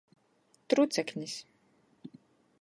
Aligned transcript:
Truceknis. 0.69 1.35